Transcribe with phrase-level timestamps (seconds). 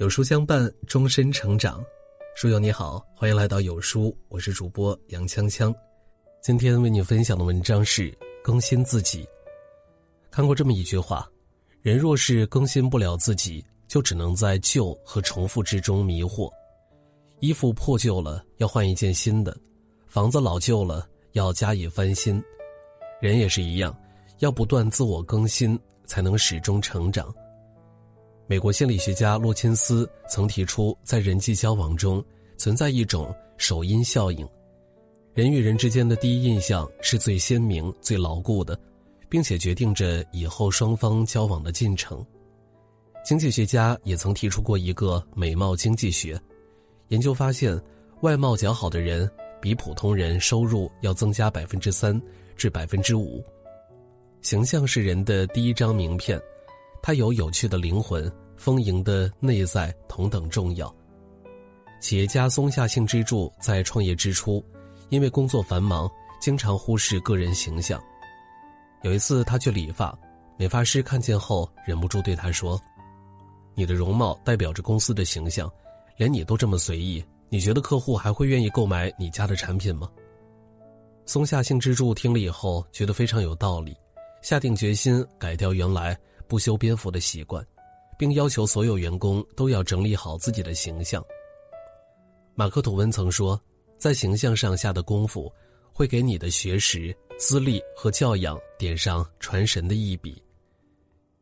[0.00, 1.84] 有书相伴，终身成长。
[2.34, 5.74] 书友你好，欢迎来到有书，我是主播杨锵锵。
[6.40, 8.10] 今天为你分享的文章是
[8.42, 9.28] 更新自己。
[10.30, 11.30] 看过这么一句话：
[11.82, 16.50] 人若是更新不了自己，就只能在旧和重复之中迷惑。
[17.40, 19.52] 衣服破旧了，要换一件新的；
[20.06, 22.42] 房子老旧了，要加以翻新。
[23.20, 23.94] 人也是一样，
[24.38, 27.30] 要不断自我更新，才能始终成长。
[28.50, 32.20] 美国心理学家洛钦斯曾提出，在人际交往中
[32.56, 34.44] 存在一种首因效应，
[35.34, 38.76] 人与人之间的第一印象是最鲜明、最牢固的，
[39.28, 42.26] 并且决定着以后双方交往的进程。
[43.24, 46.36] 经济学家也曾提出过一个美貌经济学，
[47.06, 47.80] 研究发现，
[48.22, 52.20] 外貌较好的人比普通人收入要增加百分之三
[52.56, 53.44] 至百分之五。
[54.42, 56.36] 形象是人的第一张名片。
[57.02, 60.94] 他有有趣的灵魂、丰盈的内在同等重要。
[62.00, 64.64] 企业家松下幸之助在创业之初，
[65.08, 68.02] 因为工作繁忙，经常忽视个人形象。
[69.02, 70.18] 有一次，他去理发，
[70.56, 72.80] 美发师看见后忍不住对他说
[73.74, 75.70] ：“你的容貌代表着公司的形象，
[76.16, 80.08] 连你都这么随意，你觉得客户还会愿意购买你家的产品吗？”
[81.26, 83.96] 松下幸之助听了以后，觉得非常有道理，
[84.42, 86.18] 下定决心改掉原来。
[86.50, 87.64] 不修边幅的习惯，
[88.18, 91.24] 并要求所有员工都要整理好自己的形象。
[92.56, 93.58] 马克·吐温曾说
[93.96, 95.50] ：“在形象上下的功夫，
[95.92, 100.42] 会给你的学识、资历和教养点上传神的一笔。”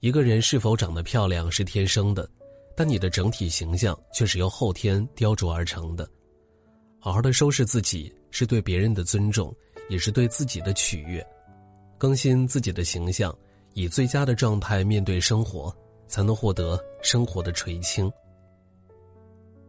[0.00, 2.28] 一个人是否长得漂亮是天生的，
[2.76, 6.06] 但你的整体形象却是由后天雕琢而成的。
[6.98, 9.50] 好好的收拾自己，是对别人的尊重，
[9.88, 11.26] 也是对自己的取悦。
[11.96, 13.34] 更新自己的形象。
[13.74, 15.74] 以最佳的状态面对生活，
[16.06, 18.10] 才能获得生活的垂青。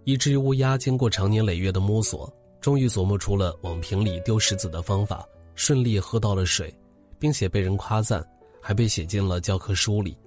[0.04, 6.74] 一只乌鸦经过长年累月的摸索，终于琢磨出了往瓶里丢石子的方法，顺利喝到了水，
[7.20, 8.26] 并且被人夸赞，
[8.60, 10.18] 还被写进了教科书里。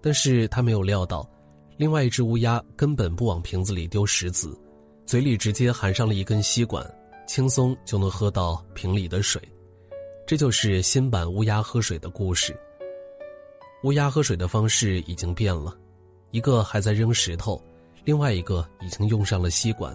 [0.00, 1.28] 但是他没有料到，
[1.76, 4.58] 另外一只乌鸦根本不往瓶子里丢石子，
[5.04, 6.84] 嘴里直接含上了一根吸管，
[7.26, 9.40] 轻松就能喝到瓶里的水。
[10.26, 12.56] 这就是新版乌鸦喝水的故事。
[13.84, 15.76] 乌鸦喝水的方式已经变了，
[16.30, 17.62] 一个还在扔石头，
[18.02, 19.94] 另外一个已经用上了吸管。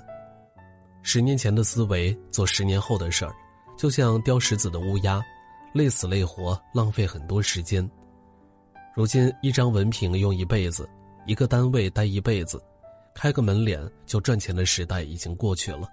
[1.01, 3.33] 十年前的思维做十年后的事儿，
[3.75, 5.19] 就像叼石子的乌鸦，
[5.73, 7.89] 累死累活，浪费很多时间。
[8.95, 10.88] 如今一张文凭用一辈子，
[11.25, 12.61] 一个单位待一辈子，
[13.16, 15.89] 开个门脸就赚钱的时代已经过去了。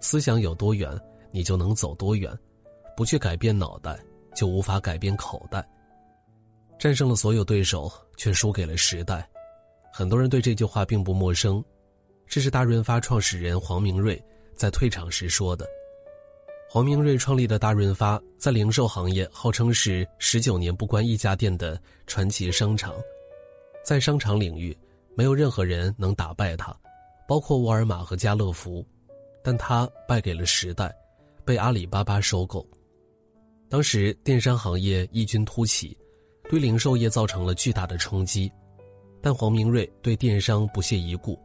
[0.00, 0.96] 思想有多远，
[1.32, 2.32] 你就能走多远；
[2.96, 3.98] 不去改变脑袋，
[4.32, 5.68] 就无法改变口袋。
[6.80, 9.28] 战胜了所有对手，却输给了时代。
[9.92, 11.62] 很多人对这句话并不陌生，
[12.26, 14.18] 这是大润发创始人黄明瑞
[14.54, 15.68] 在退场时说的。
[16.70, 22.94] 黄明瑞创立的大润发，在零售行业号称是十九年不关一家店的传奇商场，
[23.84, 24.74] 在商场领域，
[25.14, 26.74] 没有任何人能打败他，
[27.28, 28.82] 包括沃尔玛和家乐福，
[29.44, 30.90] 但他败给了时代，
[31.44, 32.66] 被阿里巴巴收购。
[33.68, 35.94] 当时电商行业异军突起。
[36.50, 38.50] 对零售业造成了巨大的冲击，
[39.22, 41.38] 但黄明瑞对电商不屑一顾，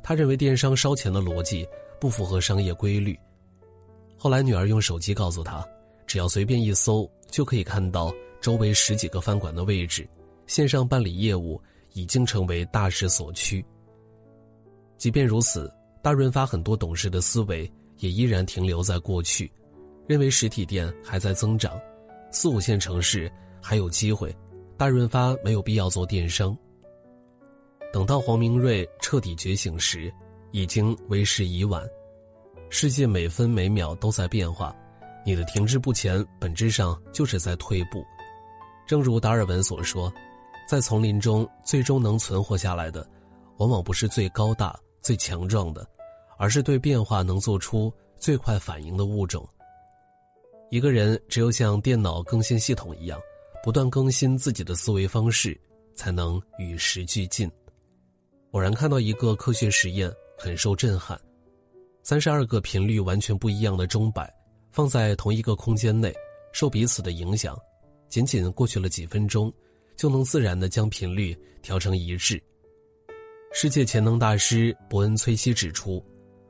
[0.00, 1.66] 他认为电商烧钱的逻辑
[2.00, 3.18] 不符合商业规律。
[4.16, 5.66] 后来女儿用手机告诉他，
[6.06, 10.08] 只要随便一搜就可以看到周围十几个饭馆的位置，
[10.46, 11.60] 线上办理业务
[11.92, 13.62] 已经成为大势所趋。
[14.96, 15.68] 即便如此，
[16.00, 19.50] 大润发很多董事的思维也依然停留在过去，
[20.06, 21.76] 认为实体店还在增长，
[22.30, 23.28] 四五线城市
[23.60, 24.32] 还有机会。
[24.76, 26.56] 大润发没有必要做电商。
[27.92, 30.12] 等到黄明瑞彻底觉醒时，
[30.50, 31.82] 已经为时已晚。
[32.70, 34.74] 世界每分每秒都在变化，
[35.24, 38.04] 你的停滞不前，本质上就是在退步。
[38.86, 40.12] 正如达尔文所说，
[40.68, 43.08] 在丛林中最终能存活下来的，
[43.58, 45.86] 往往不是最高大、最强壮的，
[46.36, 49.48] 而是对变化能做出最快反应的物种。
[50.68, 53.20] 一个人只有像电脑更新系统一样。
[53.64, 55.58] 不断更新自己的思维方式，
[55.94, 57.50] 才能与时俱进。
[58.50, 61.18] 偶然看到一个科学实验，很受震撼：
[62.02, 64.30] 三十二个频率完全不一样的钟摆，
[64.70, 66.14] 放在同一个空间内，
[66.52, 67.58] 受彼此的影响，
[68.10, 69.50] 仅仅过去了几分钟，
[69.96, 72.38] 就能自然的将频率调成一致。
[73.50, 76.04] 世界潜能大师伯恩·崔西指出，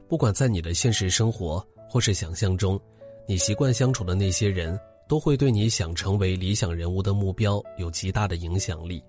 [0.08, 2.76] 不管在你的现实生活或是想象中，
[3.24, 4.76] 你习惯相处的那些人。
[5.08, 9.02] 都会对你想成为理想人物的目标有极大的影响力。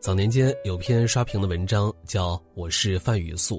[0.00, 3.56] 早年间有篇刷屏的文章叫《我是范雨素》，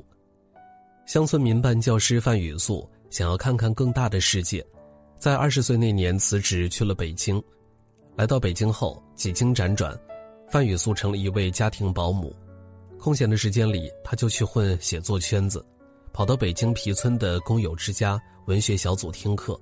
[1.06, 4.66] 乡村民办教师范雨素想要看看更大的世界，
[5.18, 7.42] 在二十岁那年辞职去了北京。
[8.16, 9.98] 来到北京后，几经辗转，
[10.50, 12.36] 范雨素成了一位家庭保姆。
[13.00, 15.66] 空闲的时间里，他就去混写作圈子，
[16.14, 19.60] 跑到北京皮村的工友之家文学小组听课。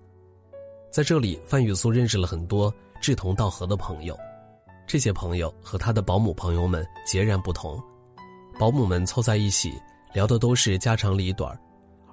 [0.92, 4.18] 在这里，范雨素认识了很多志同道合的朋友。
[4.86, 7.82] 这些朋友和他的保姆朋友们截然不同，
[8.60, 9.72] 保姆们凑在一起
[10.14, 11.58] 聊的都是家长里短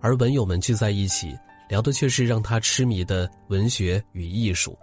[0.00, 1.36] 而文友们聚在一起
[1.68, 4.78] 聊的却是让他痴迷的文学与艺术。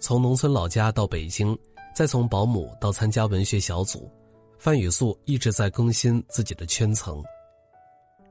[0.00, 1.56] 从农村老家到北京，
[1.94, 4.10] 再从保姆到参加文学小组，
[4.58, 7.22] 范雨素一直在更新自己的圈层。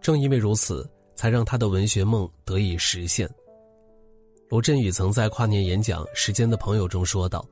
[0.02, 0.86] 正因为如此，
[1.16, 3.30] 才让他的文学梦得以实现。
[4.50, 7.48] 罗振宇曾在跨年演讲《时间的朋友》中说道。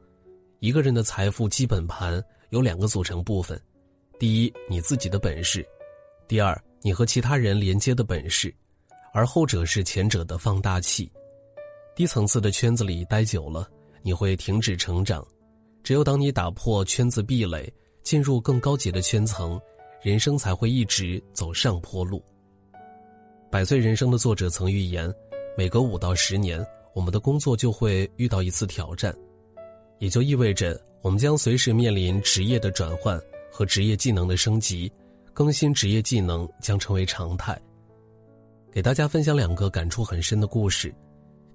[0.58, 3.62] 一个人的财富基本盘有两个组成部分：
[4.18, 5.62] 第一，你自己的本事；
[6.28, 8.52] 第二，你和其他人连接的本事。
[9.14, 11.08] 而后者是前者的放大器。
[11.96, 13.70] 低层次的圈子里待久了，
[14.02, 15.22] 你会停止成长；
[15.84, 17.72] 只有当你打破圈子壁垒，
[18.02, 19.62] 进入更高级的圈层，
[20.02, 22.18] 人生才会一直走上坡路。
[23.52, 25.14] 《百岁人生》的作者曾预言，
[25.56, 26.66] 每隔五到十年，
[26.98, 29.16] 我们的工作就会遇到一次挑战。
[30.00, 33.22] 也就意味着，我们将随时面临职业的转换
[33.52, 34.92] 和职业技能的升级，
[35.32, 37.56] 更新职业技能将成为常态。
[38.72, 40.92] 给大家分享两个感触很深的故事。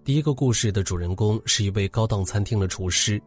[0.04, 3.20] 第一个故事的主人公是一位高档餐厅的厨师，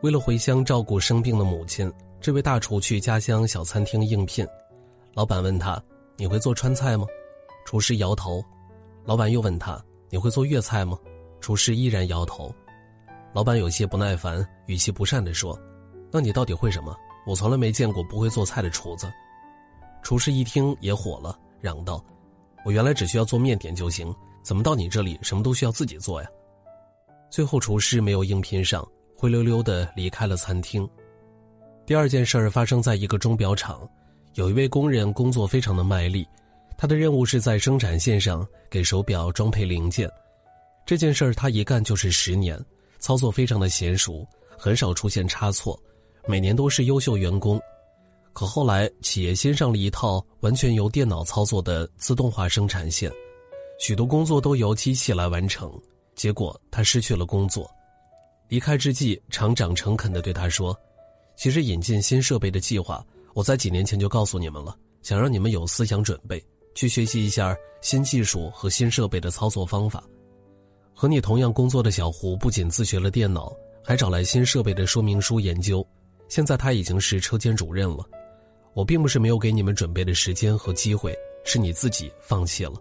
[0.00, 1.92] 为了回乡照顾生病的母亲，
[2.22, 4.46] 这位大厨去家乡小餐厅应聘。
[5.12, 5.78] 老板问他
[6.16, 7.06] ：“你会做川菜吗？”
[7.66, 8.42] 厨师摇头。
[9.04, 10.98] 老板又问他：“你会做粤菜吗？”
[11.44, 12.50] 厨师依然摇头。
[13.34, 15.60] 老板有些不耐烦，语气不善地说
[16.10, 16.96] ：“那你到底会什么？
[17.26, 19.12] 我从来没见过不会做菜的厨子。”
[20.02, 22.02] 厨师一听也火了，嚷道
[22.64, 24.10] ：“我原来只需要做面点就行，
[24.42, 26.28] 怎么到你这里什么都需要自己做呀？”
[27.28, 28.82] 最后，厨师没有应聘上，
[29.14, 30.88] 灰溜溜的离开了餐厅。
[31.84, 33.86] 第二件事儿发生在一个钟表厂，
[34.32, 36.26] 有一位工人工作非常的卖力，
[36.78, 40.10] 他的任务是在生产线上给手表装配零件。
[40.86, 42.58] 这件事儿他一干就是十年。
[43.00, 44.26] 操作非常的娴熟，
[44.56, 45.78] 很少出现差错，
[46.26, 47.60] 每年都是优秀员工。
[48.32, 53.12] 可后来企业新上了一套完全由电脑操作的自动化生产线，
[53.78, 55.70] 许多工作都由机器来完成，
[56.14, 57.70] 结果他失去了工作。
[58.48, 60.74] 离开之际，厂长诚恳地对他说
[61.36, 63.04] ：“其实引进新设备的计划，
[63.34, 66.42] 我在几年前就告诉你们了，想让你们有思想准备，
[66.74, 70.02] 去学习一下新技术和新设备的操作方法。”
[70.94, 73.52] 和你同样工作的小胡不仅自学了电脑，
[73.82, 75.84] 还找来新设备的说明书研究。
[76.28, 78.04] 现在他已经是车间主任了。
[78.72, 81.14] 我并不是没有给你们准备的时间和机会，
[81.44, 82.74] 是你自己放弃了。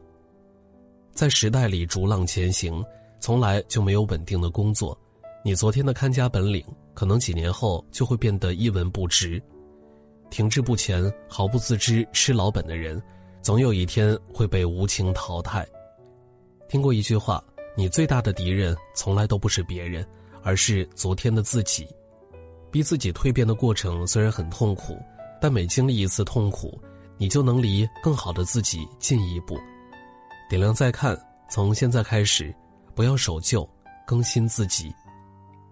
[1.12, 2.84] 在时代里逐浪前行，
[3.20, 4.98] 从来就没有稳定的工作。
[5.44, 6.64] 你昨天的看家本领，
[6.94, 9.42] 可能几年后就会变得一文不值。
[10.30, 13.02] 停滞不前、毫不自知吃老本的人，
[13.42, 15.68] 总有一天会被无情淘汰。
[16.70, 17.44] 听过一句话。
[17.76, 20.06] 你最大的敌人从来都不是别人，
[20.44, 21.88] 而是昨天的自己。
[22.72, 24.98] 逼自己蜕变的过程虽然很痛苦，
[25.42, 26.80] 但每经历一次痛苦，
[27.18, 29.60] 你就能离更好的自己近一步。
[30.50, 31.20] 点亮再看，
[31.50, 32.54] 从现在开始，
[32.96, 33.68] 不要守旧，
[34.06, 34.94] 更新自己。